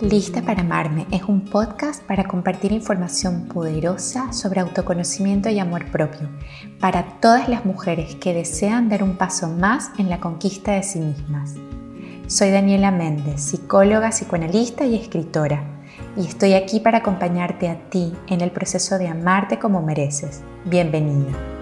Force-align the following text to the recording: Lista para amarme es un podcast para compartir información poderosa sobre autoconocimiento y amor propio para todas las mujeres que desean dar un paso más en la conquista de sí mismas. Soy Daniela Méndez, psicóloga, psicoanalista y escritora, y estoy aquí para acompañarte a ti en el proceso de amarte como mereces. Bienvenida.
Lista 0.00 0.42
para 0.42 0.60
amarme 0.60 1.08
es 1.10 1.24
un 1.24 1.40
podcast 1.40 2.04
para 2.04 2.22
compartir 2.22 2.70
información 2.70 3.46
poderosa 3.48 4.32
sobre 4.32 4.60
autoconocimiento 4.60 5.48
y 5.48 5.58
amor 5.58 5.86
propio 5.86 6.28
para 6.78 7.18
todas 7.20 7.48
las 7.48 7.64
mujeres 7.64 8.14
que 8.14 8.32
desean 8.32 8.88
dar 8.88 9.02
un 9.02 9.16
paso 9.16 9.48
más 9.48 9.90
en 9.98 10.08
la 10.08 10.20
conquista 10.20 10.70
de 10.72 10.84
sí 10.84 11.00
mismas. 11.00 11.56
Soy 12.28 12.50
Daniela 12.50 12.92
Méndez, 12.92 13.40
psicóloga, 13.40 14.10
psicoanalista 14.10 14.86
y 14.86 14.94
escritora, 14.94 15.64
y 16.16 16.26
estoy 16.26 16.54
aquí 16.54 16.78
para 16.78 16.98
acompañarte 16.98 17.68
a 17.68 17.90
ti 17.90 18.12
en 18.28 18.40
el 18.40 18.52
proceso 18.52 18.98
de 18.98 19.08
amarte 19.08 19.58
como 19.58 19.82
mereces. 19.82 20.42
Bienvenida. 20.64 21.57